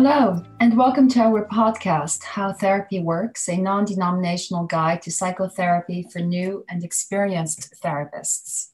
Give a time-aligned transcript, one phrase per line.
[0.00, 6.06] Hello, and welcome to our podcast, How Therapy Works, a non denominational guide to psychotherapy
[6.12, 8.68] for new and experienced therapists.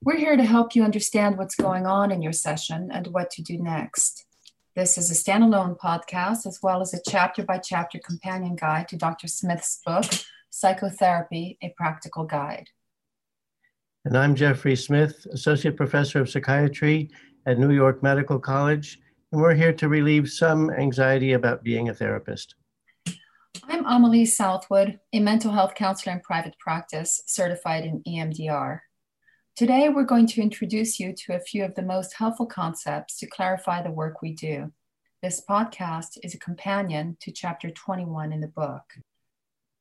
[0.00, 3.42] We're here to help you understand what's going on in your session and what to
[3.42, 4.26] do next.
[4.76, 8.96] This is a standalone podcast as well as a chapter by chapter companion guide to
[8.96, 9.26] Dr.
[9.26, 10.04] Smith's book,
[10.50, 12.68] Psychotherapy A Practical Guide.
[14.04, 17.10] And I'm Jeffrey Smith, Associate Professor of Psychiatry
[17.44, 19.00] at New York Medical College
[19.32, 22.56] and we're here to relieve some anxiety about being a therapist.
[23.64, 28.80] I'm Amelie Southwood, a mental health counselor in private practice, certified in EMDR.
[29.56, 33.26] Today, we're going to introduce you to a few of the most helpful concepts to
[33.26, 34.72] clarify the work we do.
[35.22, 38.82] This podcast is a companion to chapter 21 in the book.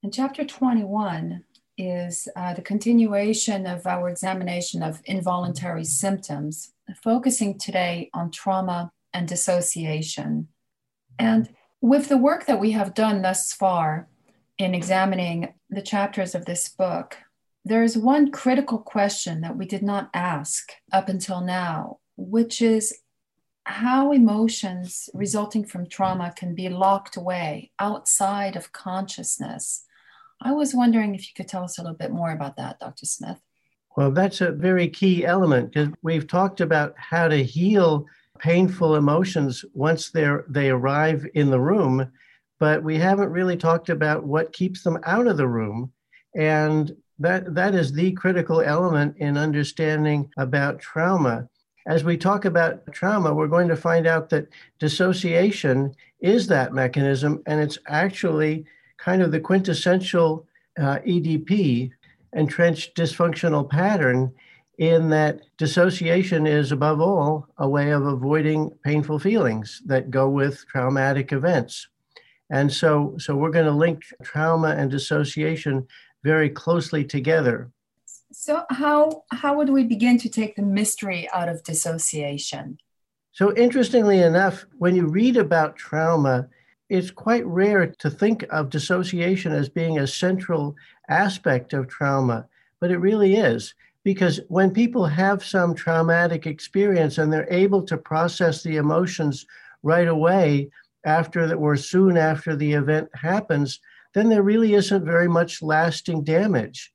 [0.03, 1.43] And chapter 21
[1.77, 9.27] is uh, the continuation of our examination of involuntary symptoms, focusing today on trauma and
[9.27, 10.47] dissociation.
[11.17, 11.49] And
[11.81, 14.07] with the work that we have done thus far
[14.57, 17.17] in examining the chapters of this book,
[17.65, 22.99] there is one critical question that we did not ask up until now, which is
[23.65, 29.85] how emotions resulting from trauma can be locked away outside of consciousness.
[30.41, 33.05] I was wondering if you could tell us a little bit more about that, Dr.
[33.05, 33.39] Smith.
[33.95, 38.05] Well, that's a very key element because we've talked about how to heal
[38.39, 42.11] painful emotions once they're they arrive in the room
[42.59, 45.91] but we haven't really talked about what keeps them out of the room.
[46.35, 51.49] And that that is the critical element in understanding about trauma.
[51.87, 57.41] As we talk about trauma we're going to find out that dissociation is that mechanism
[57.45, 58.65] and it's actually
[58.97, 60.45] kind of the quintessential
[60.77, 61.89] uh, edp
[62.33, 64.31] entrenched dysfunctional pattern
[64.79, 70.65] in that dissociation is, above all, a way of avoiding painful feelings that go with
[70.67, 71.89] traumatic events.
[72.49, 75.85] And so, so we're going to link trauma and dissociation
[76.23, 77.69] very closely together.
[78.31, 82.77] So, how, how would we begin to take the mystery out of dissociation?
[83.33, 86.47] So, interestingly enough, when you read about trauma,
[86.87, 90.75] it's quite rare to think of dissociation as being a central
[91.09, 92.47] aspect of trauma,
[92.79, 93.73] but it really is
[94.03, 99.45] because when people have some traumatic experience and they're able to process the emotions
[99.83, 100.69] right away
[101.05, 103.79] after that or soon after the event happens
[104.13, 106.91] then there really isn't very much lasting damage.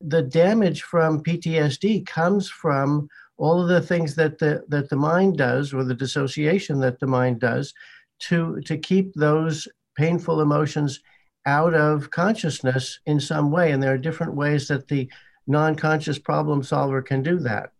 [0.00, 5.38] The damage from ptsd comes from all of the things that the that the mind
[5.38, 7.72] does or the dissociation that the mind does
[8.20, 11.00] to to keep those painful emotions
[11.46, 13.72] out of consciousness in some way.
[13.72, 15.10] And there are different ways that the
[15.50, 17.72] non conscious problem solver can do that.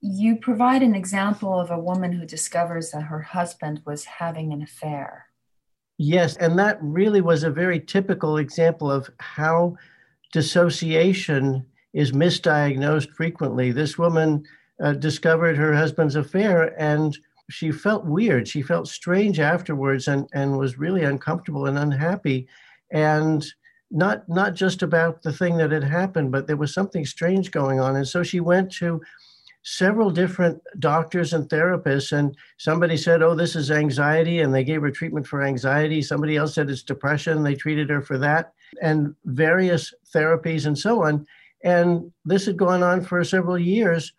[0.00, 4.62] You provide an example of a woman who discovers that her husband was having an
[4.62, 5.26] affair.
[5.98, 9.76] Yes, and that really was a very typical example of how
[10.32, 13.72] dissociation is misdiagnosed frequently.
[13.72, 14.44] This woman
[14.82, 17.18] uh, discovered her husband's affair and
[17.50, 18.48] she felt weird.
[18.48, 22.48] She felt strange afterwards and, and was really uncomfortable and unhappy.
[22.90, 23.44] And
[23.90, 27.80] not not just about the thing that had happened, but there was something strange going
[27.80, 27.96] on.
[27.96, 29.00] And so she went to
[29.62, 34.80] several different doctors and therapists and somebody said oh this is anxiety and they gave
[34.80, 36.00] her treatment for anxiety.
[36.00, 41.04] Somebody else said it's depression they treated her for that and various therapies and so
[41.04, 41.26] on.
[41.62, 44.12] And this had gone on for several years.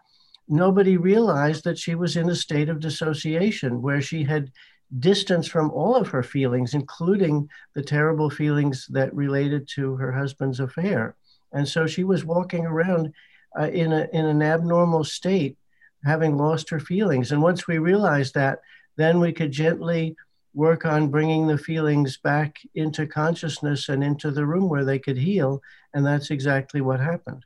[0.47, 4.51] Nobody realized that she was in a state of dissociation where she had
[4.99, 10.59] distance from all of her feelings, including the terrible feelings that related to her husband's
[10.59, 11.15] affair.
[11.53, 13.13] And so she was walking around
[13.57, 15.57] uh, in, a, in an abnormal state,
[16.03, 17.31] having lost her feelings.
[17.31, 18.59] And once we realized that,
[18.97, 20.15] then we could gently
[20.53, 25.17] work on bringing the feelings back into consciousness and into the room where they could
[25.17, 25.61] heal.
[25.93, 27.45] And that's exactly what happened.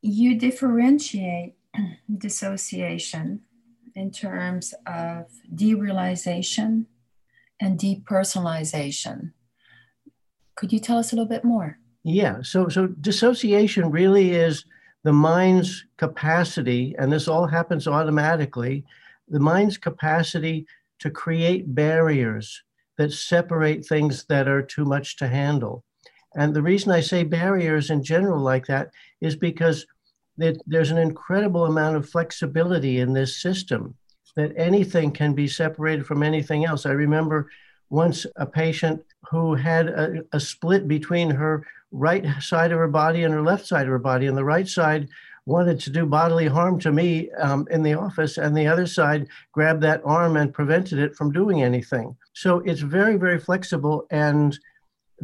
[0.00, 1.54] You differentiate
[2.18, 3.40] dissociation
[3.94, 6.86] in terms of derealization
[7.60, 9.32] and depersonalization.
[10.56, 11.78] Could you tell us a little bit more?
[12.02, 14.66] Yeah, so so dissociation really is
[15.04, 18.84] the mind's capacity, and this all happens automatically,
[19.28, 20.66] the mind's capacity
[20.98, 22.62] to create barriers
[22.96, 25.84] that separate things that are too much to handle.
[26.36, 28.90] And the reason I say barriers in general like that
[29.20, 29.86] is because
[30.36, 33.94] that there's an incredible amount of flexibility in this system
[34.36, 36.86] that anything can be separated from anything else.
[36.86, 37.50] I remember
[37.90, 43.22] once a patient who had a, a, split between her right side of her body
[43.22, 45.08] and her left side of her body, and the right side
[45.46, 49.28] wanted to do bodily harm to me um, in the office, and the other side
[49.52, 52.16] grabbed that arm and prevented it from doing anything.
[52.32, 54.06] So it's very, very flexible.
[54.10, 54.58] And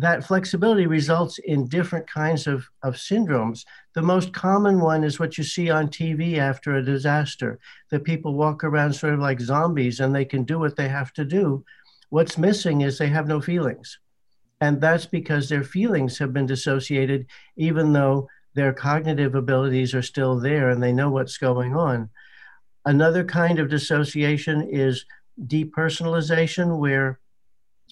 [0.01, 3.65] that flexibility results in different kinds of, of syndromes.
[3.95, 7.59] The most common one is what you see on TV after a disaster
[7.91, 11.13] that people walk around sort of like zombies and they can do what they have
[11.15, 11.65] to do.
[12.09, 13.99] What's missing is they have no feelings.
[14.61, 17.27] And that's because their feelings have been dissociated,
[17.57, 22.11] even though their cognitive abilities are still there and they know what's going on.
[22.85, 25.05] Another kind of dissociation is
[25.47, 27.21] depersonalization, where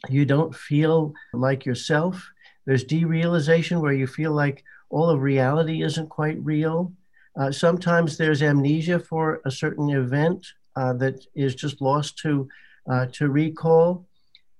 [0.09, 2.31] you don't feel like yourself.
[2.67, 6.93] There's derealization, where you feel like all of reality isn't quite real.
[7.39, 10.47] Uh, sometimes there's amnesia for a certain event
[10.77, 12.49] uh, that is just lost to
[12.91, 14.07] uh, to recall,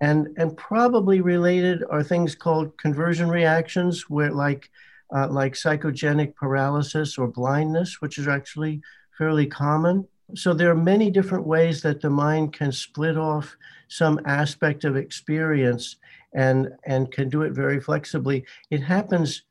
[0.01, 4.71] and and probably related are things called conversion reactions, where like
[5.15, 8.81] uh, like psychogenic paralysis or blindness, which is actually
[9.17, 10.07] fairly common.
[10.35, 13.57] So there are many different ways that the mind can split off
[13.89, 15.97] some aspect of experience
[16.35, 18.45] and and can do it very flexibly.
[18.71, 19.43] It happens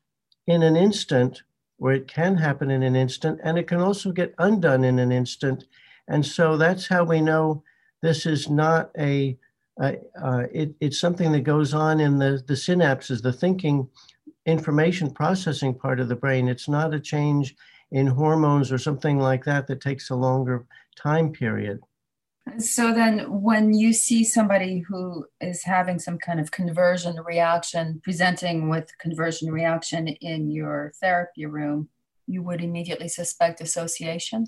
[0.46, 1.42] in an instant,
[1.80, 5.12] or it can happen in an instant, and it can also get undone in an
[5.12, 5.66] instant.
[6.08, 7.64] And so that's how we know
[8.02, 9.38] this is not a,
[9.80, 13.90] a uh, it, it's something that goes on in the, the synapses, the thinking
[14.46, 16.48] information processing part of the brain.
[16.48, 17.56] It's not a change
[17.92, 21.80] in hormones or something like that that takes a longer time period.
[22.60, 28.70] So then, when you see somebody who is having some kind of conversion reaction, presenting
[28.70, 31.90] with conversion reaction in your therapy room,
[32.26, 34.48] you would immediately suspect association?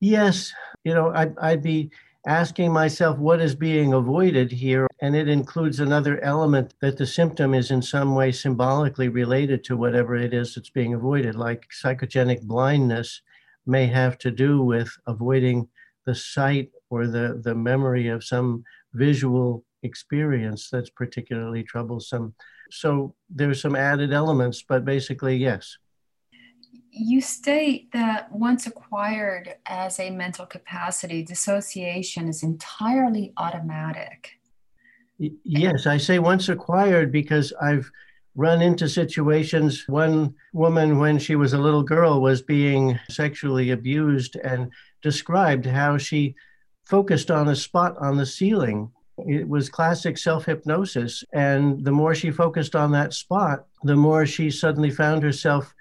[0.00, 0.52] Yes.
[0.84, 1.90] You know, I'd, I'd be
[2.26, 4.86] asking myself what is being avoided here.
[5.00, 9.76] And it includes another element that the symptom is in some way symbolically related to
[9.76, 13.20] whatever it is that's being avoided, like psychogenic blindness
[13.66, 15.68] may have to do with avoiding
[16.06, 18.62] the sight or the, the memory of some
[18.92, 22.34] visual experience that's particularly troublesome.
[22.70, 25.76] So there's some added elements, but basically, yes
[26.96, 34.30] you state that once acquired as a mental capacity, dissociation is entirely automatic.
[35.18, 37.90] Yes, I say once acquired because I've
[38.36, 39.84] run into situations.
[39.88, 44.70] One woman, when she was a little girl, was being sexually abused and
[45.02, 46.34] described how she
[46.84, 48.90] focused on a spot on the ceiling.
[49.18, 51.24] It was classic self hypnosis.
[51.32, 55.74] And the more she focused on that spot, the more she suddenly found herself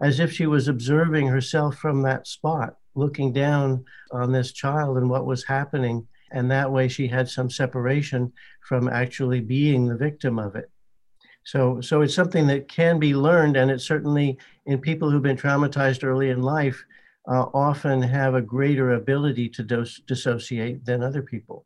[0.00, 5.08] as if she was observing herself from that spot, looking down on this child and
[5.08, 6.06] what was happening.
[6.32, 8.32] And that way she had some separation
[8.66, 10.70] from actually being the victim of it.
[11.44, 15.36] So, so it's something that can be learned, and it certainly, in people who've been
[15.36, 16.84] traumatized early in life,
[17.26, 21.64] uh, often have a greater ability to dos- dissociate than other people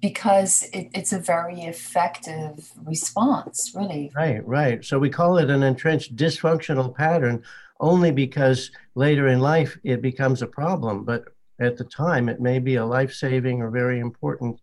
[0.00, 4.10] because it, it's a very effective response, really.
[4.14, 4.84] Right, right.
[4.84, 7.42] So we call it an entrenched dysfunctional pattern
[7.80, 11.04] only because later in life it becomes a problem.
[11.04, 11.24] But
[11.60, 14.60] at the time, it may be a life saving or very important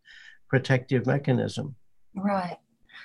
[0.50, 1.76] protective mechanism.
[2.16, 2.58] Right.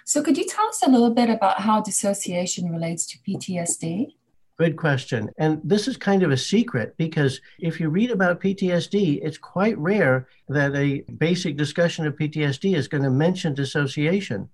[0.05, 4.15] So, could you tell us a little bit about how dissociation relates to PTSD?
[4.59, 5.31] Good question.
[5.37, 9.77] And this is kind of a secret because if you read about PTSD, it's quite
[9.77, 14.49] rare that a basic discussion of PTSD is going to mention dissociation.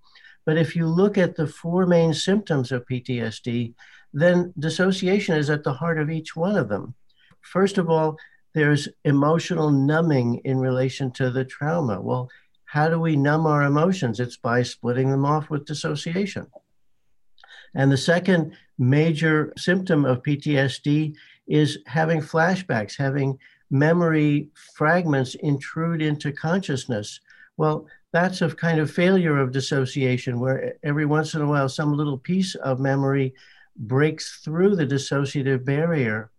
[0.45, 3.75] But if you look at the four main symptoms of PTSD,
[4.13, 6.95] then dissociation is at the heart of each one of them.
[7.41, 8.17] First of all,
[8.55, 12.01] there's emotional numbing in relation to the trauma.
[12.01, 12.29] Well,
[12.65, 14.19] how do we numb our emotions?
[14.19, 16.49] It's by splitting them off with dissociation.
[17.75, 21.15] And the second major symptom of PTSD
[21.47, 23.39] is having flashbacks, having
[23.71, 27.21] memory fragments intrude into consciousness.
[27.57, 31.95] Well, that's a kind of failure of dissociation where every once in a while some
[31.95, 33.35] little piece of memory
[33.77, 36.31] breaks through the dissociative barrier.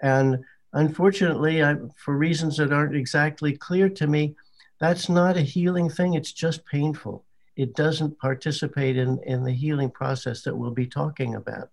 [0.00, 4.36] And unfortunately, I, for reasons that aren't exactly clear to me,
[4.78, 7.24] that's not a healing thing, it's just painful
[7.58, 11.70] it doesn't participate in, in the healing process that we'll be talking about.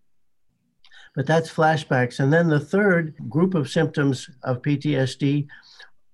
[1.15, 2.19] But that's flashbacks.
[2.19, 5.47] And then the third group of symptoms of PTSD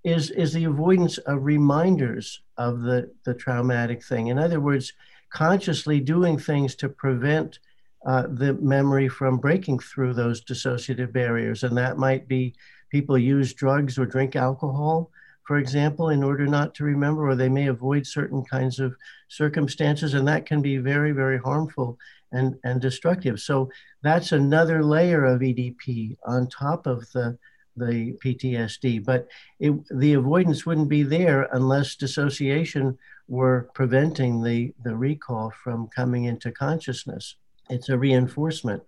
[0.03, 4.27] is, is the avoidance of reminders of the, the traumatic thing.
[4.27, 4.93] In other words,
[5.31, 7.59] consciously doing things to prevent
[8.05, 11.63] uh, the memory from breaking through those dissociative barriers.
[11.63, 12.55] And that might be
[12.89, 15.11] people use drugs or drink alcohol
[15.51, 18.95] for example, in order not to remember, or they may avoid certain kinds of
[19.27, 21.97] circumstances, and that can be very, very harmful
[22.31, 23.39] and, and destructive.
[23.39, 23.69] So
[24.01, 27.37] that's another layer of EDP on top of the
[27.77, 29.03] the PTSD.
[29.03, 29.27] But
[29.59, 32.97] it, the avoidance wouldn't be there unless dissociation
[33.27, 37.35] were preventing the, the recall from coming into consciousness.
[37.69, 38.83] It's a reinforcement.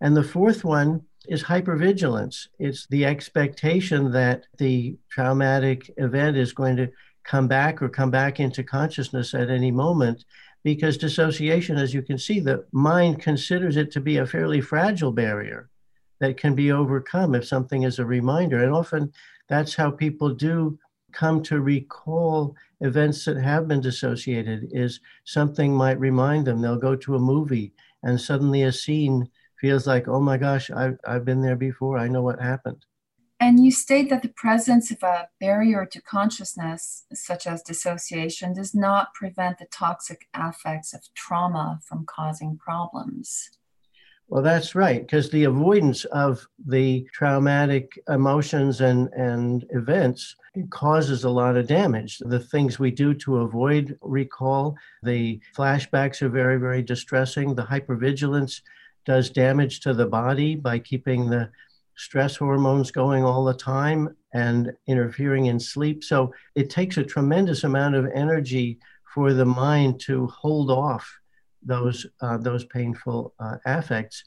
[0.00, 2.48] And the fourth one is hypervigilance.
[2.58, 6.90] It's the expectation that the traumatic event is going to
[7.22, 10.24] come back or come back into consciousness at any moment
[10.64, 15.12] because dissociation, as you can see, the mind considers it to be a fairly fragile
[15.12, 15.68] barrier
[16.20, 18.62] that can be overcome if something is a reminder.
[18.62, 19.12] And often
[19.48, 20.78] that's how people do
[21.12, 26.60] come to recall events that have been dissociated is something might remind them.
[26.60, 29.28] They'll go to a movie and suddenly a scene
[29.60, 31.98] feels like oh my gosh I've, I've been there before.
[31.98, 32.84] I know what happened
[33.44, 38.74] and you state that the presence of a barrier to consciousness such as dissociation does
[38.74, 43.50] not prevent the toxic affects of trauma from causing problems
[44.28, 50.34] well, that's right, because the avoidance of the traumatic emotions and, and events
[50.70, 52.18] causes a lot of damage.
[52.20, 57.54] The things we do to avoid recall, the flashbacks are very, very distressing.
[57.54, 58.62] The hypervigilance
[59.04, 61.50] does damage to the body by keeping the
[61.96, 66.02] stress hormones going all the time and interfering in sleep.
[66.02, 68.78] So it takes a tremendous amount of energy
[69.14, 71.08] for the mind to hold off
[71.62, 74.24] those uh, those painful uh, affects.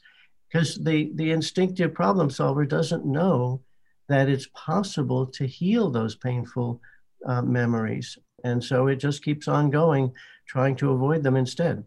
[0.50, 3.60] Because the the instinctive problem solver doesn't know
[4.08, 6.80] that it's possible to heal those painful
[7.26, 8.16] uh, memories.
[8.44, 10.12] And so it just keeps on going
[10.46, 11.84] trying to avoid them instead.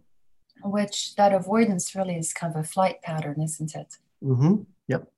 [0.63, 3.97] Which that avoidance really is kind of a flight pattern isn't it?
[4.23, 4.61] Mm-hmm.
[4.88, 5.11] Yep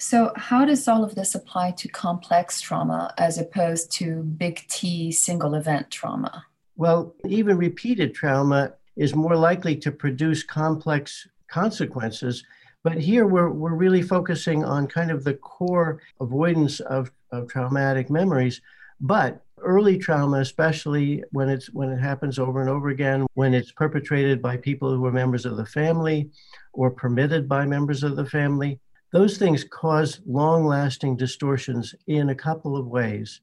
[0.00, 5.12] so how does all of this apply to complex trauma as opposed to big t
[5.12, 6.44] single event trauma
[6.76, 12.44] well even repeated trauma is more likely to produce complex consequences.
[12.82, 18.08] But here we're, we're really focusing on kind of the core avoidance of, of traumatic
[18.08, 18.60] memories.
[19.00, 23.72] But early trauma, especially when it's when it happens over and over again, when it's
[23.72, 26.30] perpetrated by people who are members of the family
[26.72, 28.78] or permitted by members of the family,
[29.12, 33.40] those things cause long-lasting distortions in a couple of ways.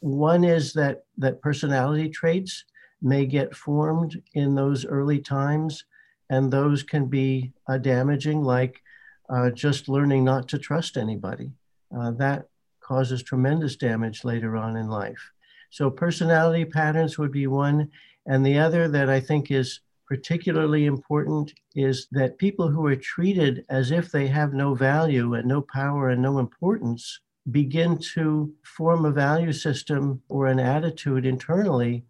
[0.00, 2.64] One is that that personality traits
[3.00, 5.84] may get formed in those early times,
[6.30, 8.80] and those can be uh, damaging, like
[9.28, 11.50] uh, just learning not to trust anybody.
[11.96, 12.48] Uh, that
[12.80, 15.32] causes tremendous damage later on in life.
[15.70, 17.90] So, personality patterns would be one.
[18.26, 19.80] And the other that I think is
[20.12, 25.48] particularly important is that people who are treated as if they have no value and
[25.48, 32.04] no power and no importance begin to form a value system or an attitude internally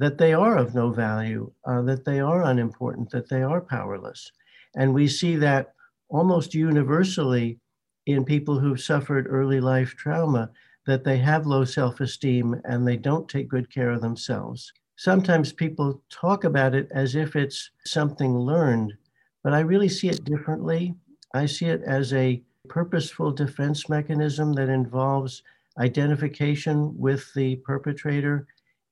[0.00, 4.32] that they are of no value, uh, that they are unimportant, that they are powerless.
[4.74, 5.74] And we see that
[6.08, 7.60] almost universally
[8.06, 10.50] in people who've suffered early life trauma,
[10.88, 14.72] that they have low self esteem and they don't take good care of themselves.
[14.96, 18.94] Sometimes people talk about it as if it's something learned,
[19.42, 20.94] but I really see it differently.
[21.34, 25.42] I see it as a purposeful defense mechanism that involves
[25.78, 28.46] identification with the perpetrator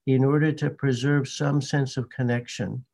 [0.07, 2.85] in order to preserve some sense of connection.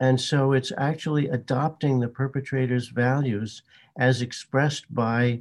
[0.00, 3.62] And so it's actually adopting the perpetrator's values
[3.98, 5.40] as expressed by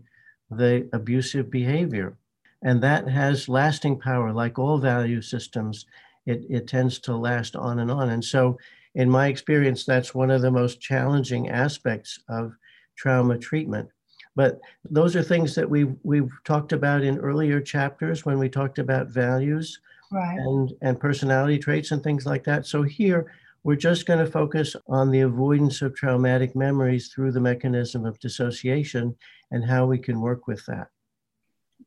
[0.51, 2.15] the abusive behavior.
[2.61, 5.85] And that has lasting power, like all value systems,
[6.25, 8.09] it, it tends to last on and on.
[8.09, 8.57] And so,
[8.95, 12.53] in my experience, that's one of the most challenging aspects of
[12.95, 13.89] trauma treatment.
[14.35, 18.79] But those are things that we've, we've talked about in earlier chapters when we talked
[18.79, 19.79] about values
[20.11, 20.37] right.
[20.37, 22.65] and, and personality traits and things like that.
[22.65, 23.31] So here,
[23.65, 28.19] we're just going to focus on the avoidance of traumatic memories through the mechanism of
[28.19, 29.15] dissociation
[29.51, 30.89] and how we can work with that.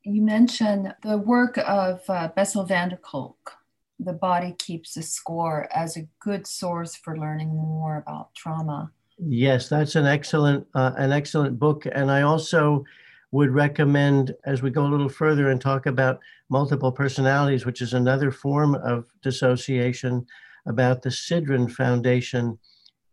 [0.03, 3.53] You mentioned the work of uh, Bessel van der Kolk,
[4.01, 8.91] The Body Keeps a Score, as a good source for learning more about trauma.
[9.19, 12.85] Yes, that's an excellent uh, an excellent book, and I also
[13.33, 17.93] would recommend as we go a little further and talk about multiple personalities, which is
[17.93, 20.25] another form of dissociation,
[20.67, 22.59] about the Sidran Foundation,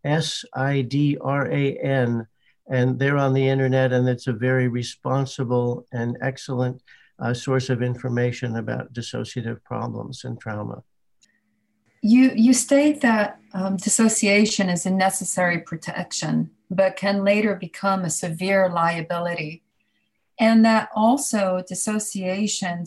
[0.03, 2.27] S I D R A N.
[2.67, 6.81] And they're on the internet, and it's a very responsible and excellent
[7.19, 10.84] uh, source of information about dissociative problems and trauma.
[12.01, 18.10] You, you state that um, dissociation is a necessary protection, but can later become a
[18.10, 19.63] severe liability
[20.39, 22.86] and that also dissociation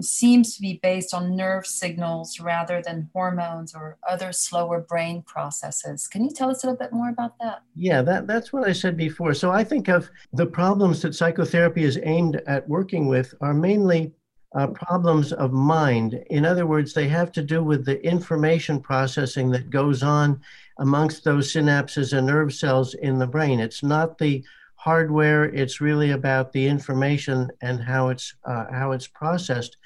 [0.00, 6.06] seems to be based on nerve signals rather than hormones or other slower brain processes.
[6.06, 7.62] Can you tell us a little bit more about that?
[7.74, 9.34] Yeah, that, that's what I said before.
[9.34, 14.12] So I think of the problems that psychotherapy is aimed at working with are mainly
[14.54, 16.22] uh, problems of mind.
[16.30, 20.40] In other words, they have to do with the information processing that goes on
[20.78, 23.60] amongst those synapses and nerve cells in the brain.
[23.60, 24.44] It's not the
[24.76, 29.76] hardware; it's really about the information and how it's uh, how it's processed.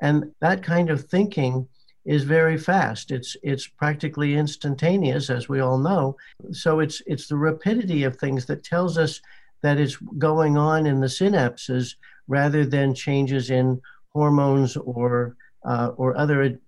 [0.00, 1.68] And that kind of thinking
[2.04, 3.10] is very fast.
[3.10, 6.16] It's it's practically instantaneous, as we all know.
[6.52, 9.20] So it's it's the rapidity of things that tells us
[9.62, 13.80] that it's going on in the synapses rather than changes in
[14.12, 16.58] hormones or uh, or other ad-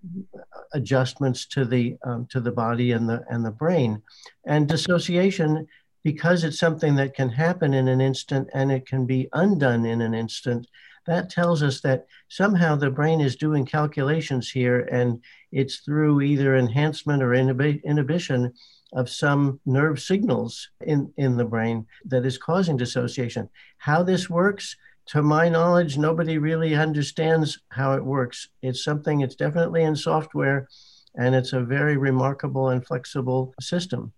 [0.73, 4.01] adjustments to the um, to the body and the and the brain.
[4.45, 5.67] And dissociation,
[6.03, 10.01] because it's something that can happen in an instant and it can be undone in
[10.01, 10.67] an instant,
[11.05, 16.55] that tells us that somehow the brain is doing calculations here, and it's through either
[16.55, 18.53] enhancement or inhibi- inhibition
[18.93, 23.49] of some nerve signals in, in the brain that is causing dissociation.
[23.77, 24.75] How this works,
[25.07, 28.49] to my knowledge, nobody really understands how it works.
[28.61, 30.69] It's something, it's definitely in software,
[31.15, 34.13] and it's a very remarkable and flexible system.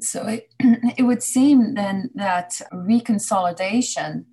[0.00, 0.48] So it,
[0.96, 4.26] it would seem then that reconsolidation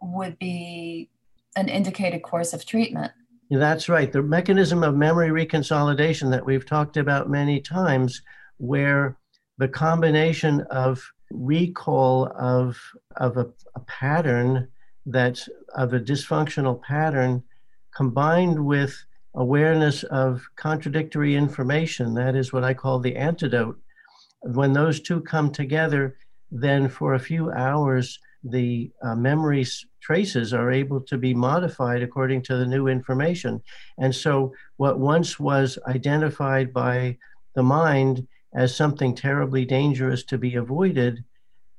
[0.00, 1.10] would be
[1.56, 3.12] an indicated course of treatment.
[3.50, 4.12] That's right.
[4.12, 8.22] The mechanism of memory reconsolidation that we've talked about many times,
[8.58, 9.16] where
[9.58, 12.78] the combination of recall of,
[13.16, 14.68] of a, a pattern
[15.06, 17.42] that's of a dysfunctional pattern
[17.94, 19.04] combined with
[19.34, 22.14] awareness of contradictory information.
[22.14, 23.78] That is what I call the antidote.
[24.42, 26.16] When those two come together,
[26.50, 29.66] then for a few hours, the uh, memory
[30.00, 33.62] traces are able to be modified according to the new information.
[33.98, 37.18] And so, what once was identified by
[37.54, 41.24] the mind as something terribly dangerous to be avoided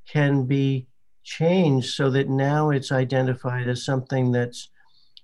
[0.07, 0.87] can be
[1.23, 4.69] changed so that now it's identified as something that's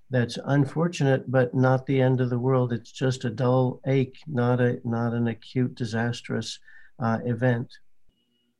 [0.10, 2.72] that's unfortunate but not the end of the world.
[2.72, 6.60] It's just a dull ache not a not an acute disastrous
[7.00, 7.72] uh, event.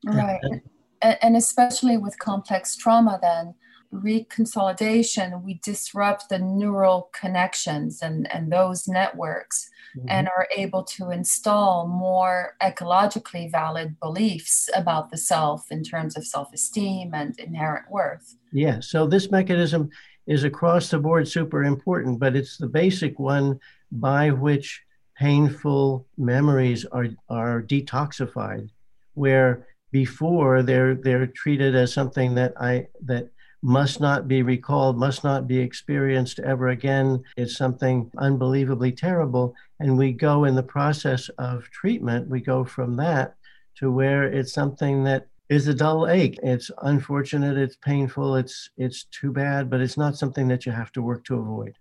[0.06, 0.62] Right
[1.02, 3.54] and especially with complex trauma then
[3.94, 10.10] reconsolidation we disrupt the neural connections and and those networks mm-hmm.
[10.10, 16.26] and are able to install more ecologically valid beliefs about the self in terms of
[16.26, 18.36] self esteem and inherent worth.
[18.52, 19.90] Yeah, so this mechanism
[20.26, 23.60] is across the board super important, but it's the basic one
[23.92, 24.84] by which
[25.18, 28.70] painful memories are, are detoxified,
[29.14, 33.30] where before they're they're treated as something that I that
[33.64, 37.24] must not be recalled, must not be experienced ever again.
[37.36, 39.56] It's something unbelievably terrible.
[39.80, 43.36] And we go in the process of treatment, we go from that
[43.78, 46.38] to where it's something that is a dull ache.
[46.44, 50.92] It's unfortunate, it's painful, it's it's too bad, but it's not something that you have
[50.94, 51.76] to work to avoid.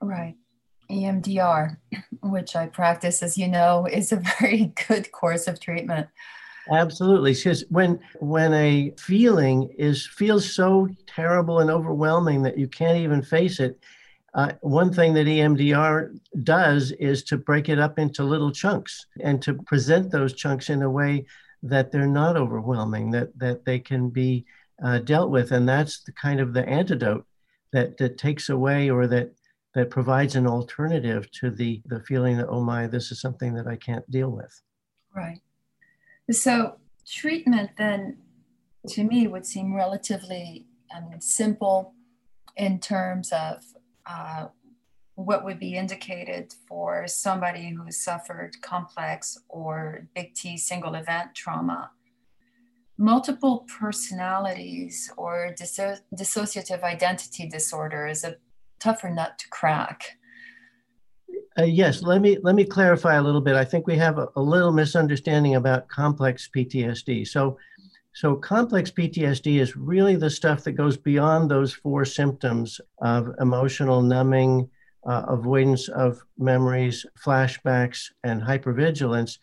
[0.00, 0.36] Right.
[0.90, 1.76] EMDR,
[2.22, 6.08] which I practice, as you know, is a very good course of treatment.
[6.70, 7.34] Absolutely.
[7.34, 13.22] Because when when a feeling is feels so terrible and overwhelming that you can't even
[13.22, 13.78] face it,
[14.34, 19.42] uh, one thing that EMDR does is to break it up into little chunks and
[19.42, 21.26] to present those chunks in a way
[21.62, 24.46] that they're not overwhelming, that that they can be
[24.84, 27.26] uh, dealt with, and that's the kind of the antidote
[27.72, 29.32] that that takes away or that
[29.74, 33.66] that provides an alternative to the the feeling that oh my, this is something that
[33.66, 34.62] I can't deal with.
[35.14, 35.40] Right.
[36.30, 38.18] So treatment then
[38.88, 41.94] to me would seem relatively I mean, simple
[42.56, 43.62] in terms of
[44.06, 44.46] uh,
[45.14, 51.90] what would be indicated for somebody who suffered complex or big T single event trauma.
[52.98, 58.36] Multiple personalities or disso- dissociative identity disorder is a
[58.78, 60.18] tougher nut to crack.
[61.58, 63.56] Uh, yes, let me let me clarify a little bit.
[63.56, 67.26] I think we have a, a, little misunderstanding about complex PTSD.
[67.26, 67.58] So,
[68.12, 74.00] so complex PTSD is really the stuff that goes beyond those four symptoms of emotional
[74.00, 74.70] numbing,
[75.04, 79.38] uh, avoidance of memories, flashbacks, and hypervigilance.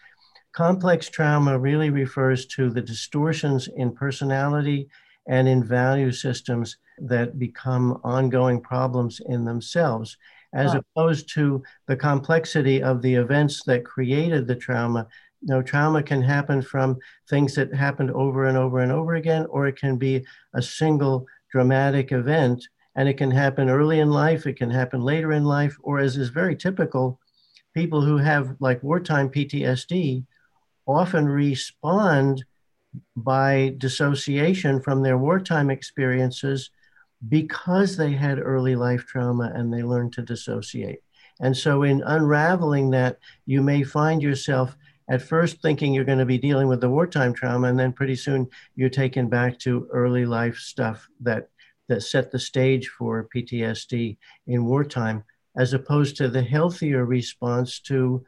[0.54, 4.88] Complex trauma really refers to the distortions in personality
[5.28, 10.18] and in value systems that become ongoing problems in themselves
[10.58, 15.08] as opposed to the complexity of the events that created the trauma.
[15.42, 16.98] You know, trauma can happen from
[17.30, 21.28] things that happened over and over and over again, or it can be a single
[21.52, 25.78] dramatic event, and it can happen early in life, it can happen later in life,
[25.84, 27.20] or as is very typical,
[27.76, 30.26] people who have like wartime PTSD
[30.88, 32.44] often respond
[33.16, 36.72] by dissociation from their wartime experiences
[37.28, 41.04] because they had early life trauma and they learned to dissociate.
[41.40, 44.76] And so, in unraveling that, you may find yourself
[45.10, 48.16] at first thinking you're going to be dealing with the wartime trauma, and then pretty
[48.16, 51.50] soon you're taken back to early life stuff that
[51.88, 55.24] that set the stage for PTSD in wartime,
[55.56, 58.26] as opposed to the healthier response to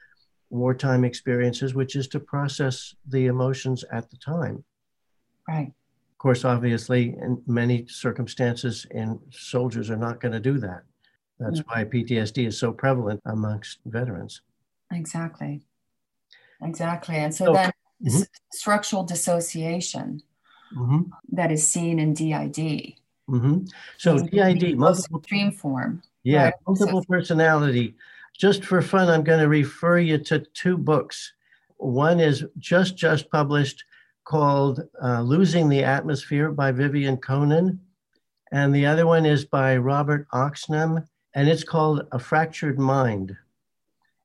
[0.49, 4.63] wartime experiences, which is to process the emotions at the time.
[5.47, 5.73] Right.
[6.19, 10.83] Of course, obviously, in many circumstances, and soldiers are not going to do that.
[11.39, 11.69] That's mm-hmm.
[11.69, 14.41] why PTSD is so prevalent amongst veterans.
[14.91, 15.61] Exactly.
[16.61, 17.15] Exactly.
[17.15, 17.71] And so, so then
[18.05, 18.21] mm-hmm.
[18.51, 20.21] structural dissociation
[20.75, 21.03] mm-hmm.
[21.31, 22.95] that is seen in DID.
[23.29, 23.67] Mm-hmm.
[23.97, 26.03] So DID, multiple extreme form.
[26.23, 26.53] Yeah, right?
[26.67, 27.95] multiple so, personality.
[28.37, 31.31] Just for fun, I'm going to refer you to two books.
[31.77, 33.85] One is just just published
[34.29, 37.79] called uh, "Losing the Atmosphere" by Vivian Conan,
[38.51, 43.35] and the other one is by Robert Oxnam, and it's called "A Fractured Mind."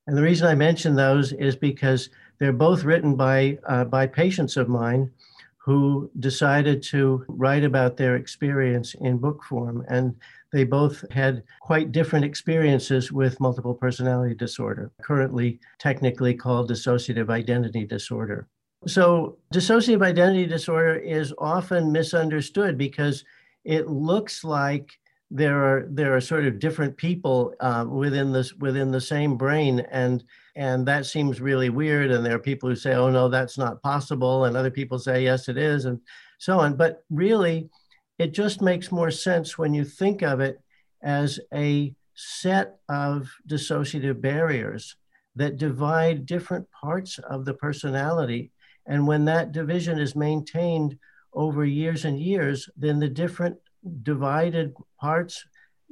[0.07, 4.59] And the reason I mention those is because they're both written by, uh, by patients
[4.59, 5.11] of mine
[5.57, 9.83] who decided to write about their experience in book form.
[9.89, 10.15] And
[10.53, 17.87] they both had quite different experiences with multiple personality disorder, currently technically called dissociative identity
[17.87, 18.47] disorder.
[18.87, 23.25] So, dissociative identity disorder is often misunderstood because
[23.65, 24.99] it looks like
[25.31, 29.81] there are there are sort of different people uh, within this within the same brain
[29.91, 30.23] and
[30.55, 32.11] and that seems really weird.
[32.11, 34.45] And there are people who say oh no that's not possible.
[34.45, 35.99] And other people say yes it is and
[36.39, 36.77] so on.
[36.77, 37.71] But really
[38.19, 40.61] it just makes more sense when you think of it
[41.03, 44.97] as a set of dissociative barriers
[45.37, 48.53] that divide different parts of the personality
[48.87, 50.99] and when that division is maintained
[51.33, 53.57] over years and years then the different
[54.03, 55.45] divided parts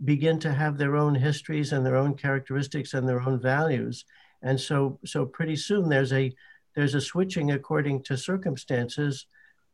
[0.04, 4.04] begin to have their own histories and their own characteristics and their own values.
[4.42, 6.34] And so so pretty soon there's a
[6.74, 9.26] there's a switching according to circumstances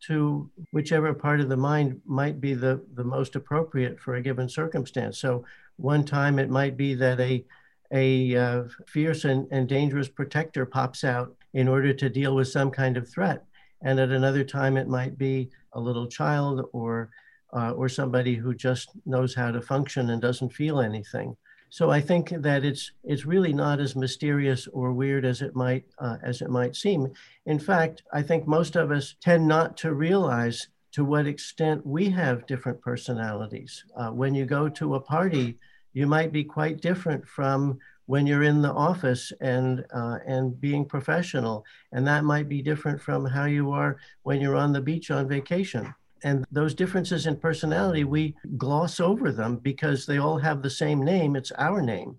[0.07, 4.49] to whichever part of the mind might be the the most appropriate for a given
[4.49, 5.19] circumstance.
[5.19, 5.45] So
[5.77, 7.45] one time it might be that a
[7.91, 12.71] a uh, fierce and, and dangerous protector pops out in order to deal with some
[12.71, 13.45] kind of threat
[13.83, 17.11] and at another time it might be a little child or
[17.55, 21.35] uh, or somebody who just knows how to function and doesn't feel anything.
[21.71, 25.85] So I think that it's it's really not as mysterious or weird as it might
[25.99, 27.13] uh, as it might seem.
[27.47, 32.09] In fact, I think most of us tend not to realize to what extent we
[32.11, 33.85] have different personalities.
[33.97, 35.59] Uh, when you go to a party,
[35.93, 40.83] you might be quite different from when you're in the office and uh, and being
[40.83, 45.11] professional, and that might be different from how you are when you're on the beach
[45.11, 45.95] on vacation.
[46.25, 51.03] And those differences in personality, we gloss over them because they all have the same
[51.05, 51.37] name.
[51.37, 52.17] It's our name.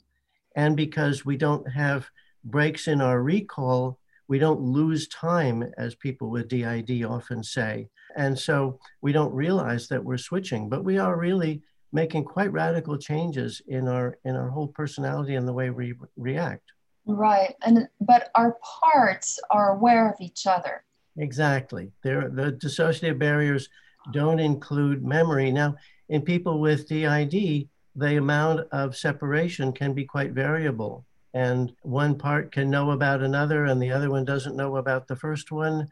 [0.56, 2.08] And because we don't have
[2.43, 3.97] breaks in our recall,
[4.28, 7.89] we don't lose time, as people with DID often say.
[8.15, 12.97] And so we don't realize that we're switching, but we are really making quite radical
[12.97, 16.71] changes in our in our whole personality and the way we react.
[17.06, 17.56] Right.
[17.63, 20.84] And but our parts are aware of each other.
[21.17, 21.91] Exactly.
[22.04, 23.69] There the dissociative barriers
[24.12, 25.52] don't include memory.
[25.52, 25.75] Now,
[26.10, 31.06] in people with DID, the amount of separation can be quite variable.
[31.34, 35.15] And one part can know about another, and the other one doesn't know about the
[35.15, 35.88] first one.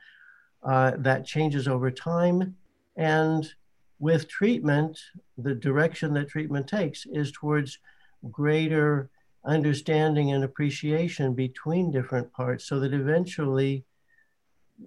[0.63, 2.55] Uh, that changes over time.
[2.95, 3.47] And
[3.99, 4.99] with treatment,
[5.38, 7.79] the direction that treatment takes is towards
[8.31, 9.10] greater
[9.45, 13.86] understanding and appreciation between different parts so that eventually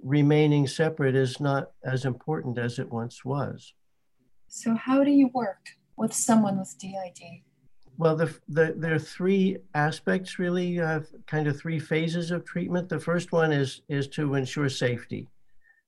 [0.02, 3.72] remaining separate is not as important as it once was.
[4.48, 7.42] So, how do you work with someone with DID?
[7.98, 12.88] Well, the, the, there are three aspects, really, uh, kind of three phases of treatment.
[12.88, 15.28] The first one is is to ensure safety,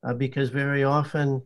[0.04, 1.42] uh, because very often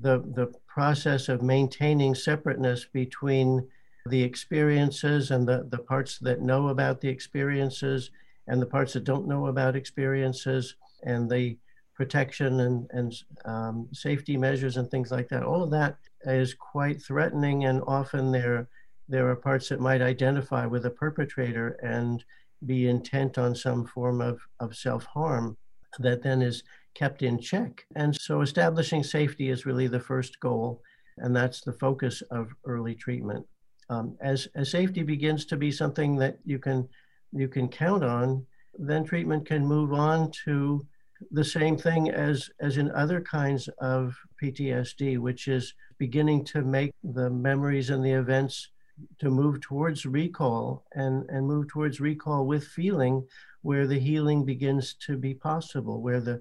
[0.00, 3.66] the the process of maintaining separateness between
[4.06, 8.10] the experiences and the, the parts that know about the experiences
[8.46, 11.56] and the parts that don't know about experiences and the
[11.94, 15.42] protection and, and um, safety measures and things like that.
[15.42, 18.68] All of that is quite threatening, and often there,
[19.08, 22.24] there are parts that might identify with a perpetrator and
[22.64, 25.56] be intent on some form of, of self harm
[25.98, 26.62] that then is
[26.94, 27.84] kept in check.
[27.96, 30.82] And so establishing safety is really the first goal,
[31.18, 33.46] and that's the focus of early treatment.
[33.88, 36.88] Um, as, as safety begins to be something that you can
[37.32, 38.44] you can count on,
[38.78, 40.84] then treatment can move on to
[41.30, 46.92] the same thing as, as in other kinds of PTSD, which is beginning to make
[47.04, 48.70] the memories and the events
[49.18, 53.26] to move towards recall and, and move towards recall with feeling
[53.62, 56.40] where the healing begins to be possible, where the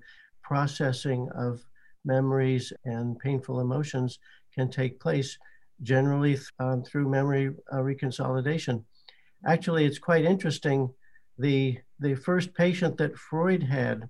[0.49, 1.63] processing of
[2.03, 4.17] memories and painful emotions
[4.55, 5.38] can take place,
[5.83, 8.83] generally um, through memory uh, reconsolidation.
[9.45, 10.89] Actually, it's quite interesting.
[11.38, 14.09] The, the first patient that Freud had,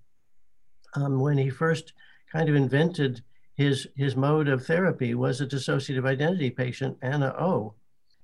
[0.95, 1.91] um, when he first
[2.31, 3.21] kind of invented
[3.55, 7.73] his, his mode of therapy, was a dissociative identity patient, Anna O.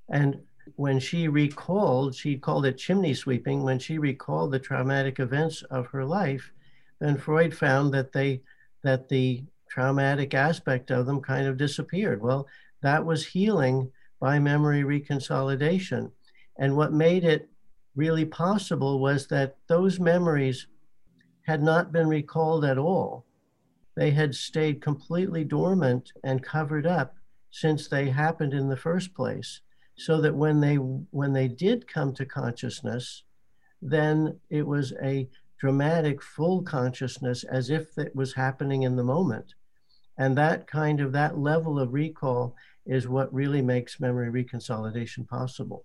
[0.08, 0.40] And
[0.78, 5.88] when she recalled, she called it chimney sweeping, when she recalled the traumatic events of
[5.88, 6.54] her life,
[7.00, 8.42] then Freud found that they
[8.84, 12.22] that the traumatic aspect of them kind of disappeared.
[12.22, 12.48] Well,
[12.82, 16.12] that was healing by memory reconsolidation.
[16.58, 17.50] And what made it
[17.96, 20.68] really possible was that those memories
[21.48, 23.26] had not been recalled at all.
[23.96, 27.16] They had stayed completely dormant and covered up
[27.50, 29.62] since they happened in the first place
[29.98, 33.24] so that when they when they did come to consciousness
[33.82, 35.28] then it was a
[35.66, 39.56] dramatic full consciousness as if it was happening in the moment.
[40.16, 45.84] And that kind of that level of recall is what really makes memory reconsolidation possible.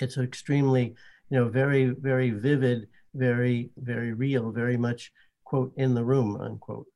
[0.00, 0.96] It's extremely
[1.30, 5.12] you know very very vivid very very real very much
[5.44, 6.86] quote in the room unquote.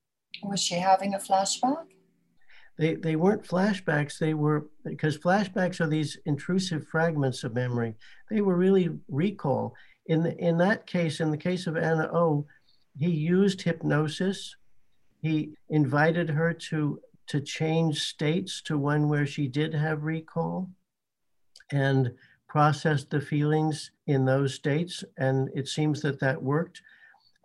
[0.43, 1.85] Was she having a flashback?
[2.79, 4.19] They, they weren't flashbacks.
[4.19, 7.95] They were because flashbacks are these intrusive fragments of memory.
[8.29, 9.77] They were really recall
[10.09, 12.47] in the, in that case in the case of anna o
[12.99, 14.57] he used hypnosis.
[15.21, 20.71] He invited her to to change states to one where she did have recall
[21.73, 22.13] and
[22.49, 25.03] processed the feelings in those states.
[25.19, 26.81] And it seems that that worked.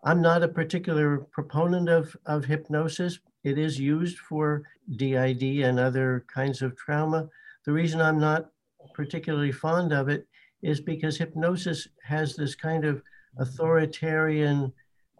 [0.04, 3.19] I'm not a particular proponent of of hypnosis.
[3.43, 4.63] It is used for
[4.95, 7.28] DID and other kinds of trauma.
[7.65, 8.52] The reason I'm not
[8.93, 10.28] particularly fond of it
[10.62, 13.02] is because hypnosis has this kind of
[13.39, 14.71] authoritarian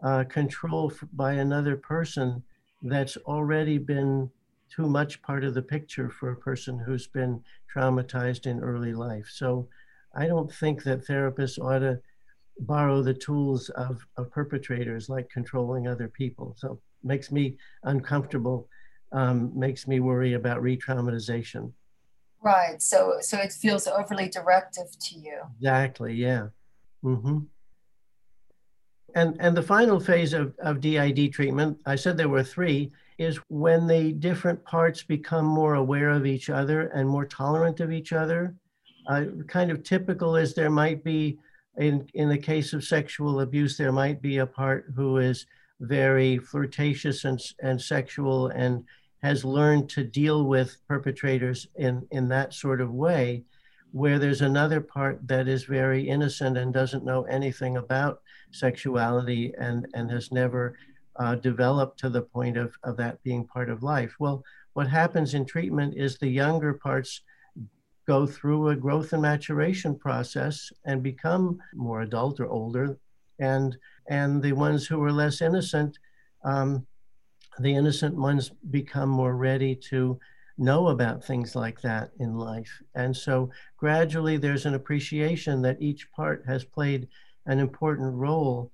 [0.02, 2.42] uh, control by another person
[2.82, 4.30] that's already been
[4.74, 7.42] too much part of the picture for a person who's been
[7.74, 9.28] traumatized in early life.
[9.30, 9.68] So
[10.14, 12.00] I don't think that therapists ought to
[12.60, 16.54] borrow the tools of, of perpetrators like controlling other people.
[16.58, 18.68] So makes me uncomfortable,
[19.12, 21.72] um, makes me worry about re-traumatization.
[22.42, 22.82] Right.
[22.82, 25.40] So so it feels overly directive to you.
[25.58, 26.14] Exactly.
[26.14, 26.48] Yeah.
[27.04, 27.38] Mm-hmm.
[29.14, 33.38] And and the final phase of, of DID treatment, I said there were three, is
[33.48, 38.12] when the different parts become more aware of each other and more tolerant of each
[38.12, 38.54] other.
[39.06, 41.38] Uh, kind of typical is there might be
[41.78, 45.46] in in the case of sexual abuse, there might be a part who is
[45.80, 48.84] very flirtatious and, and sexual and
[49.22, 53.44] has learned to deal with perpetrators in, in that sort of way,
[53.92, 59.86] where there's another part that is very innocent and doesn't know anything about sexuality and,
[59.94, 60.76] and has never
[61.16, 64.14] uh, developed to the point of, of that being part of life.
[64.18, 67.20] Well, what happens in treatment is the younger parts
[68.06, 72.98] go through a growth and maturation process and become more adult or older
[73.38, 73.76] and
[74.08, 75.98] and the ones who are less innocent,
[76.44, 76.86] um,
[77.60, 80.18] the innocent ones become more ready to
[80.58, 82.82] know about things like that in life.
[82.94, 87.08] And so gradually there's an appreciation that each part has played
[87.46, 88.70] an important role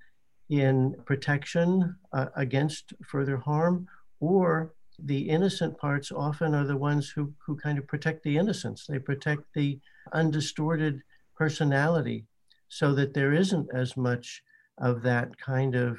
[0.51, 3.87] in protection uh, against further harm,
[4.21, 8.87] or the innocent parts often are the ones who, who kind of protect the innocence.
[8.87, 9.79] They protect the
[10.13, 11.03] undistorted
[11.37, 12.27] personality
[12.69, 14.43] so that there isn't as much
[14.79, 15.99] of that kind of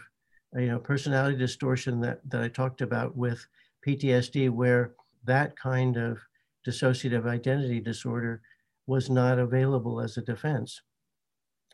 [0.56, 3.46] you know personality distortion that, that I talked about with
[3.86, 4.94] PTSD, where
[5.26, 6.20] that kind of
[6.68, 8.42] dissociative identity disorder
[8.88, 10.82] was not available as a defense.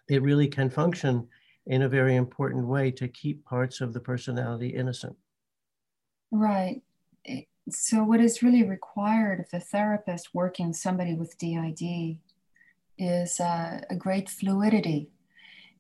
[0.09, 1.27] It really can function
[1.65, 5.15] in a very important way to keep parts of the personality innocent.
[6.31, 6.81] Right.
[7.69, 12.19] So, what is really required of the therapist working somebody with DID
[12.97, 15.09] is uh, a great fluidity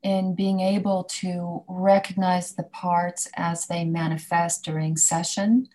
[0.05, 5.67] in being able to recognize the parts as they manifest during session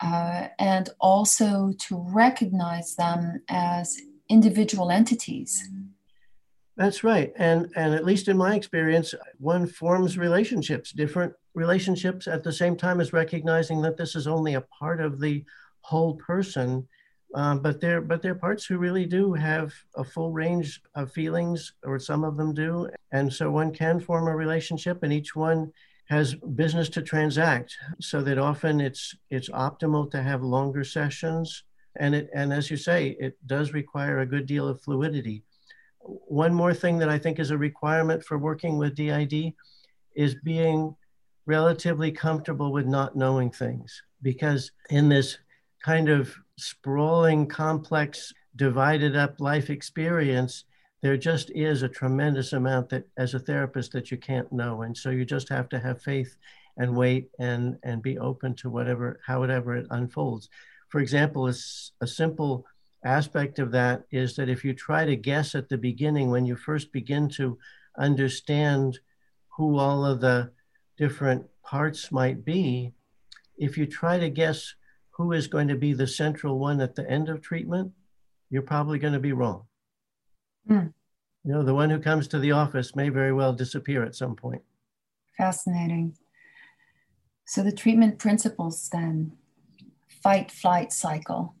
[0.00, 5.68] uh, and also to recognize them as individual entities.
[6.78, 7.34] That's right.
[7.36, 12.76] And, and at least in my experience, one forms relationships, different relationships at the same
[12.76, 15.44] time as recognizing that this is only a part of the
[15.82, 16.88] whole person
[17.34, 21.74] um, but they're but they're parts who really do have a full range of feelings,
[21.82, 25.72] or some of them do, and so one can form a relationship, and each one
[26.06, 31.64] has business to transact so that often it's it's optimal to have longer sessions.
[31.96, 35.42] And it and as you say it does require a good deal of fluidity.
[36.00, 39.54] One more thing that i think is a requirement for working with DID
[40.14, 40.94] is being
[41.46, 45.38] relatively comfortable with not knowing things because in this
[45.82, 50.64] kind of sprawling complex divided up life experience
[51.04, 54.80] there just is a tremendous amount that as a therapist that you can't know.
[54.80, 56.34] And so you just have to have faith
[56.78, 60.48] and wait and and be open to whatever however it unfolds.
[60.88, 62.64] For example it's a simple
[63.04, 66.56] aspect of that is that if you try to guess at the beginning when you
[66.56, 67.58] first begin to
[67.98, 68.98] understand
[69.58, 70.52] who all of the
[70.96, 72.94] different parts might be
[73.58, 74.74] if you try to guess
[75.16, 77.92] who is going to be the central one at the end of treatment
[78.50, 79.64] you're probably going to be wrong
[80.68, 80.92] Mm.
[81.44, 84.34] You know, the one who comes to the office may very well disappear at some
[84.34, 84.62] point.
[85.36, 86.16] Fascinating.
[87.46, 89.32] So the treatment principles then
[90.22, 91.54] fight flight cycle.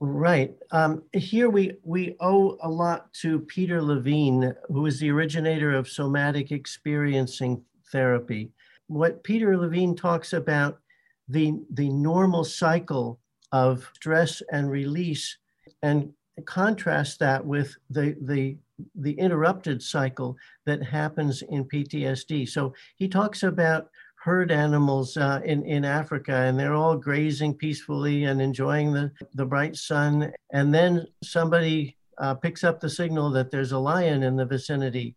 [0.00, 0.54] Right.
[0.72, 5.88] Um, here we, we owe a lot to Peter Levine, who is the originator of
[5.88, 8.50] somatic experiencing therapy.
[8.88, 10.80] What Peter Levine talks about
[11.28, 13.18] the, the normal cycle
[13.52, 15.36] of stress and release
[15.82, 16.12] and
[16.44, 18.56] contrast that with the the
[18.94, 20.36] the interrupted cycle
[20.66, 22.46] that happens in PTSD.
[22.48, 28.24] So he talks about herd animals uh, in in Africa, and they're all grazing peacefully
[28.24, 33.50] and enjoying the the bright sun, and then somebody uh, picks up the signal that
[33.50, 35.14] there's a lion in the vicinity,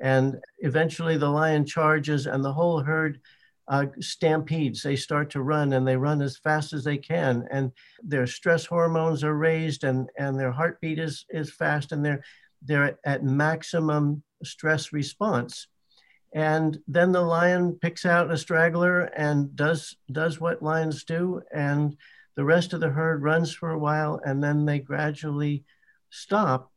[0.00, 3.20] and eventually the lion charges, and the whole herd
[3.68, 4.82] uh, stampedes.
[4.82, 7.70] They start to run and they run as fast as they can, and
[8.02, 12.24] their stress hormones are raised, and and their heartbeat is is fast, and they're
[12.62, 15.68] they're at maximum stress response.
[16.34, 21.96] And then the lion picks out a straggler and does does what lions do, and
[22.36, 25.64] the rest of the herd runs for a while, and then they gradually
[26.10, 26.70] stop,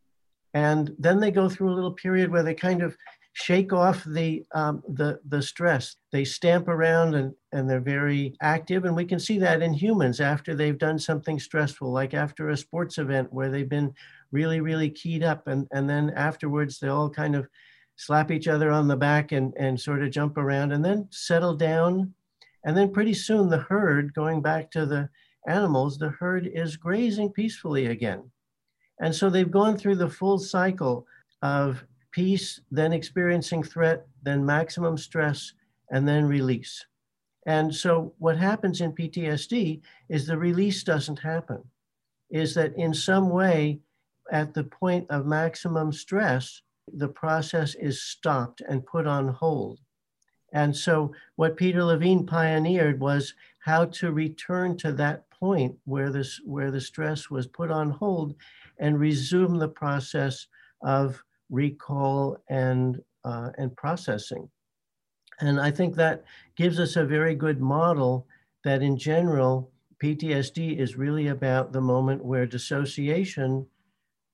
[0.54, 2.98] and then they go through a little period where they kind of
[3.34, 5.96] shake off the um, the the stress.
[6.12, 10.20] They stamp around and and they're very active, and we can see that in humans
[10.20, 13.94] after they've done something stressful, like after a sports event where they've been
[14.32, 17.48] really really keyed up, and and then afterwards they all kind of
[17.96, 21.56] slap each other on the back and and sort of jump around, and then settle
[21.56, 22.14] down,
[22.66, 25.10] and then pretty soon the herd going back to the
[25.48, 28.30] animals, the herd is grazing peacefully again.
[29.00, 31.08] And so they've gone through the full cycle
[31.42, 35.54] of peace, then experiencing threat, then maximum stress,
[35.90, 36.86] and then release.
[37.46, 41.64] And so what happens in PTSD is the release doesn't happen,
[42.30, 43.80] is that in some way,
[44.32, 46.62] at the point of maximum stress,
[46.94, 49.80] the process is stopped and put on hold.
[50.54, 56.40] And so what Peter Levine pioneered was how to return to that point where this
[56.44, 58.36] where the stress was put on hold
[58.78, 60.48] and resume the process
[60.82, 64.50] of recall, and, uh, and processing.
[65.40, 66.24] And I think that
[66.56, 68.28] gives us a very good model
[68.64, 73.68] that in general, PTSD is really about the moment where dissociation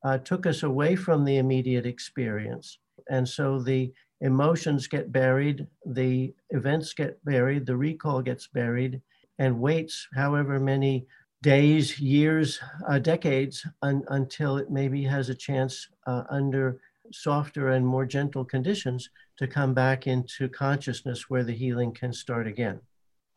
[0.04, 2.80] uh, took us away from the immediate experience.
[3.10, 9.02] And so the emotions get buried, the events get buried, the recall gets buried,
[9.40, 11.06] and waits however many
[11.42, 16.80] days, years, uh, decades un- until it maybe has a chance uh, under
[17.12, 22.48] softer and more gentle conditions to come back into consciousness where the healing can start
[22.48, 22.80] again.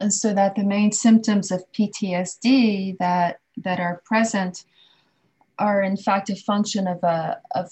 [0.01, 4.65] And so that the main symptoms of PTSD that that are present
[5.59, 7.71] are in fact a function of a of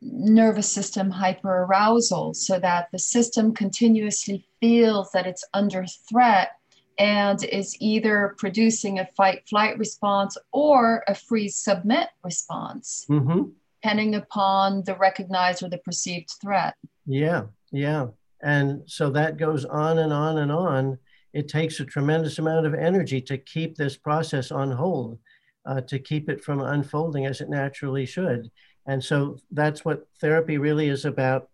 [0.00, 6.52] nervous system hyperarousal so that the system continuously feels that it's under threat
[6.98, 13.06] and is either producing a fight flight response or a freeze submit response.
[13.08, 13.50] Mm-hmm
[13.82, 16.74] depending upon the recognized or the perceived threat.
[17.06, 18.08] Yeah, yeah.
[18.42, 20.98] And so that goes on and on and on.
[21.32, 25.18] It takes a tremendous amount of energy to keep this process on hold,
[25.66, 28.50] uh, to keep it from unfolding as it naturally should.
[28.86, 31.48] And so that's what therapy really is about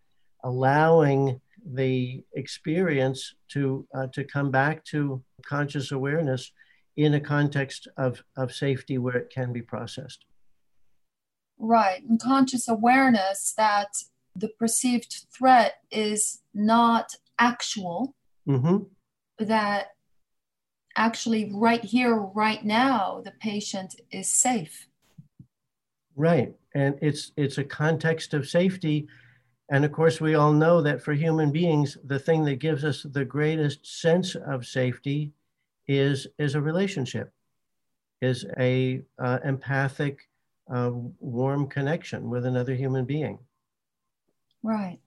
[0.44, 6.52] allowing the experience to, uh, to come back to conscious awareness
[6.96, 10.24] in a context of, of safety where it can be processed.
[11.58, 12.02] Right.
[12.08, 13.88] And conscious awareness that
[14.36, 18.14] the perceived threat is not actual,
[18.48, 18.84] mm-hmm.
[19.44, 19.88] that
[20.96, 24.88] actually, right here, right now, the patient is safe.
[26.16, 26.54] Right.
[26.74, 29.08] And it's it's a context of safety
[29.70, 33.02] And of course, we all know that for human beings, the thing that gives us
[33.02, 35.32] the greatest sense of safety
[35.86, 37.32] is, is a relationship,
[38.22, 40.28] is a uh, empathic,
[40.72, 43.38] uh, warm connection with another human being.
[44.62, 44.98] Right.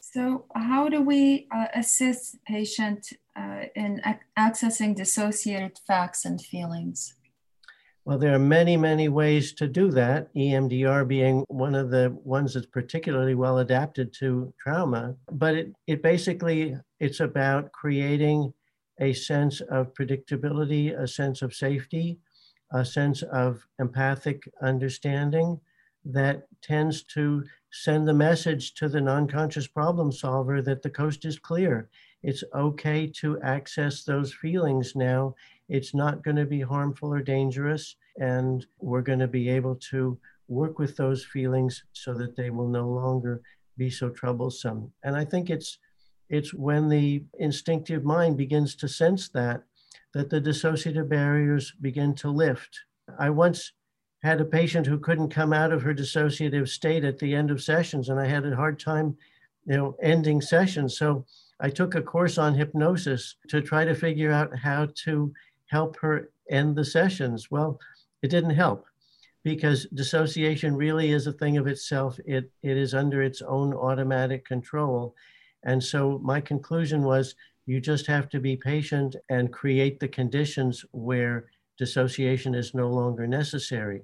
[0.00, 7.14] So, how do we uh, assist patient uh, in ac- accessing dissociated facts and feelings?
[8.04, 12.52] Well, there are many, many ways to do that, EMDR being one of the ones
[12.52, 15.16] that's particularly well adapted to trauma.
[15.32, 18.52] But it, it basically, it's about creating
[19.00, 22.18] a sense of predictability, a sense of safety,
[22.72, 25.60] a sense of empathic understanding
[26.04, 31.38] that tends to send the message to the non-conscious problem solver that the coast is
[31.38, 31.88] clear.
[32.22, 35.34] It's okay to access those feelings now
[35.68, 40.18] it's not going to be harmful or dangerous, and we're going to be able to
[40.48, 43.40] work with those feelings so that they will no longer
[43.76, 44.92] be so troublesome.
[45.02, 45.78] And I think it's
[46.30, 49.62] it's when the instinctive mind begins to sense that
[50.14, 52.80] that the dissociative barriers begin to lift.
[53.18, 53.72] I once
[54.22, 57.62] had a patient who couldn't come out of her dissociative state at the end of
[57.62, 59.16] sessions, and I had a hard time,
[59.66, 60.96] you know, ending sessions.
[60.96, 61.26] So
[61.60, 65.32] I took a course on hypnosis to try to figure out how to
[65.66, 67.50] help her end the sessions.
[67.50, 67.78] Well,
[68.22, 68.86] it didn't help
[69.42, 72.18] because dissociation really is a thing of itself.
[72.24, 75.14] It, it is under its own automatic control.
[75.64, 77.34] And so my conclusion was
[77.66, 81.46] you just have to be patient and create the conditions where
[81.78, 84.02] dissociation is no longer necessary.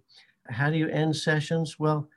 [0.49, 1.79] How do you end sessions?
[1.79, 2.09] Well,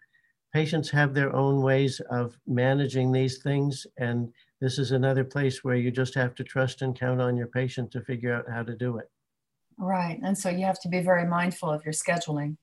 [0.53, 3.85] patients have their own ways of managing these things.
[3.97, 4.31] And
[4.61, 7.91] this is another place where you just have to trust and count on your patient
[7.91, 9.09] to figure out how to do it.
[9.77, 10.19] Right.
[10.23, 12.57] And so you have to be very mindful of your scheduling.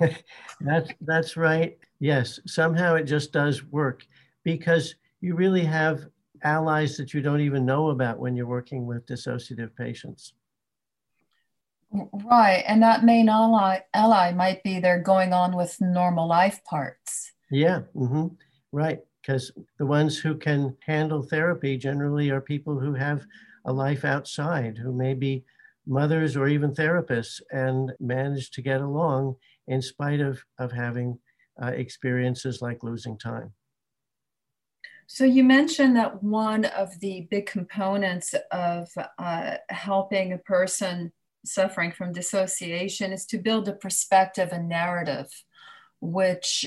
[0.60, 1.78] that's that's right.
[2.00, 4.04] Yes, somehow it just does work
[4.42, 6.06] because you really have
[6.46, 10.32] allies that you don't even know about when you're working with dissociative patients.
[11.90, 17.32] Right, and that main ally ally might be they're going on with normal life parts.
[17.50, 18.26] Yeah, mm-hmm.
[18.72, 19.00] right.
[19.20, 23.24] Because the ones who can handle therapy generally are people who have
[23.64, 25.44] a life outside, who may be
[25.84, 29.34] mothers or even therapists and manage to get along
[29.66, 31.18] in spite of, of having
[31.60, 33.52] uh, experiences like losing time.
[35.06, 38.88] So, you mentioned that one of the big components of
[39.18, 41.12] uh, helping a person
[41.44, 45.28] suffering from dissociation is to build a perspective and narrative,
[46.00, 46.66] which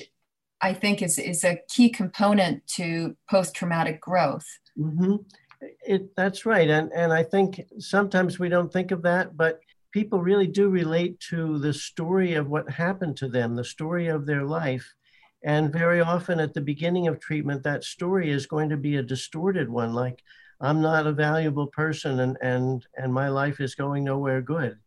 [0.62, 4.48] I think is, is a key component to post traumatic growth.
[4.78, 5.16] Mm-hmm.
[5.86, 6.70] It, that's right.
[6.70, 9.60] And, and I think sometimes we don't think of that, but
[9.92, 14.26] people really do relate to the story of what happened to them, the story of
[14.26, 14.94] their life.
[15.44, 19.04] And very often at the beginning of treatment, that story is going to be a
[19.04, 20.22] distorted one, like,
[20.62, 24.78] I'm not a valuable person and, and, and my life is going nowhere good.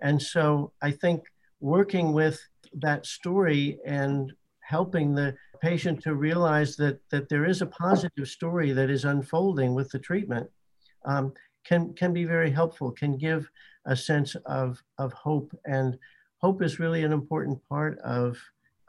[0.00, 1.22] And so I think
[1.60, 2.40] working with
[2.74, 8.72] that story and helping the patient to realize that, that there is a positive story
[8.72, 10.48] that is unfolding with the treatment
[11.04, 11.32] um,
[11.64, 13.48] can, can be very helpful, can give
[13.86, 15.56] a sense of, of hope.
[15.64, 15.98] And
[16.38, 18.38] hope is really an important part of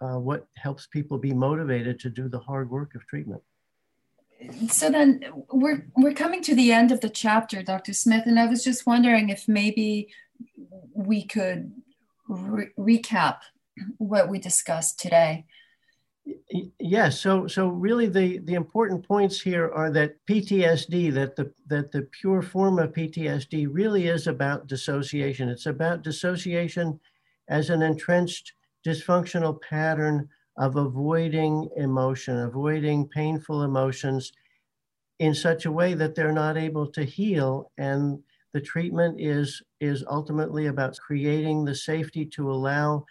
[0.02, 3.42] uh, what helps people be motivated to do the hard work of treatment.
[4.70, 7.94] So then we're, we're coming to the end of the chapter, Dr.
[7.94, 10.10] Smith, and I was just wondering if maybe
[10.94, 11.72] we could
[12.28, 13.38] re- recap
[13.98, 15.46] what we discussed today.
[16.80, 17.20] Yes.
[17.20, 22.04] So, so really, the the important points here are that PTSD, that the that the
[22.04, 25.50] pure form of PTSD, really is about dissociation.
[25.50, 27.00] It's about dissociation
[27.50, 28.54] as an entrenched
[28.86, 30.28] dysfunctional pattern
[30.58, 34.32] of avoiding emotion, avoiding painful emotions,
[35.20, 37.72] in such a way that they're not able to heal.
[37.78, 38.22] And
[38.54, 43.06] the treatment is is ultimately about creating the safety to allow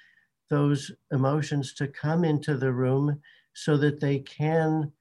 [0.49, 3.21] those emotions to come into the room
[3.55, 4.93] so that they can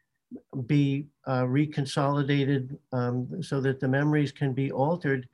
[0.68, 5.28] be uh, reconsolidated um, so that the memories can be altered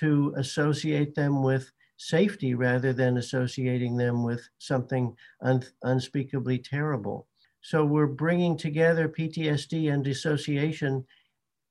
[0.00, 1.70] to associate them with
[2.02, 7.28] safety rather than associating them with something un- unspeakably terrible.
[7.60, 11.04] So we're bringing together PTSD and dissociation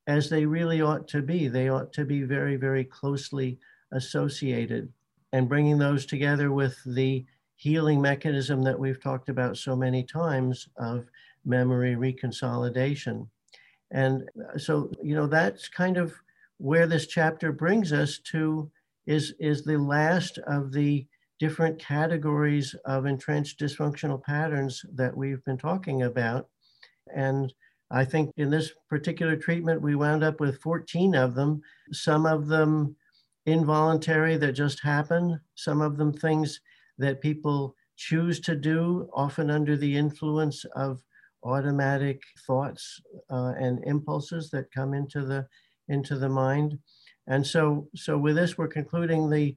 [0.07, 1.49] as they really ought to be.
[1.49, 3.59] They ought to be very, very closely
[3.91, 4.91] associated.
[5.33, 7.25] And bringing those together with the
[7.57, 11.09] healing mechanism that we've talked about so many times of
[11.43, 13.27] memory reconsolidation.
[13.91, 16.15] And so, you know, that's kind of
[16.57, 18.71] where this chapter brings us to
[19.07, 21.05] is, is the last of the
[21.39, 26.47] different categories of entrenched dysfunctional patterns that we've been talking about.
[27.15, 27.51] And
[27.89, 32.47] I think in this particular treatment, we wound up with 14 of them, some of
[32.47, 32.95] them
[33.45, 36.61] involuntary that just happen, some of them things
[36.99, 41.01] that people choose to do, often under the influence of
[41.43, 45.45] automatic thoughts uh, and impulses that come into the
[45.89, 46.77] into the mind.
[47.31, 49.55] And so, so with this, we're concluding the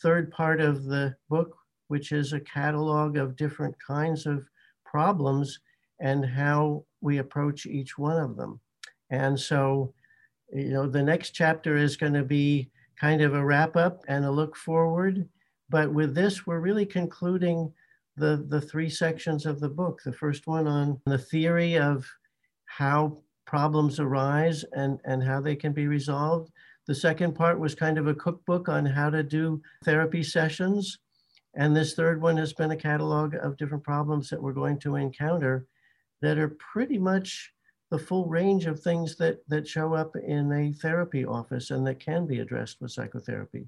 [0.00, 1.52] third part of the book,
[1.88, 4.48] which is a catalog of different kinds of
[4.84, 5.58] problems
[5.98, 8.60] and how we approach each one of them.
[9.10, 9.92] And so,
[10.52, 14.24] you know, the next chapter is going to be kind of a wrap up and
[14.24, 15.28] a look forward.
[15.68, 17.72] But with this, we're really concluding
[18.16, 20.00] the, the three sections of the book.
[20.04, 22.08] The first one on the theory of
[22.66, 26.52] how problems arise and, and how they can be resolved.
[26.88, 30.98] The second part was kind of a cookbook on how to do therapy sessions.
[31.54, 34.96] And this third one has been a catalog of different problems that we're going to
[34.96, 35.66] encounter
[36.22, 37.52] that are pretty much
[37.90, 42.00] the full range of things that, that show up in a therapy office and that
[42.00, 43.66] can be addressed with psychotherapy.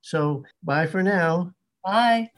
[0.03, 1.53] So, bye for now.
[1.85, 2.31] Bye.